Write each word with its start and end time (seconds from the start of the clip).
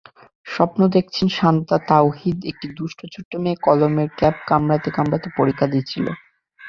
স্বপ্নে 0.45 0.85
দেখেছেনশান্তা 0.95 1.75
তাওহিদাএকটি 1.89 2.67
দুষ্টু 2.77 3.05
ছোট্ট 3.13 3.31
মেয়ে 3.43 3.61
কলমের 3.65 4.09
ক্যাপ 4.19 4.35
কামড়াতে 4.49 4.89
কামড়াতে 4.97 5.27
পরীক্ষা 5.37 5.67
দিচ্ছিল। 5.73 6.05